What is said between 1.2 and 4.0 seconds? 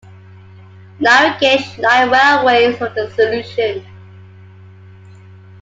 gauge light railways were the solution.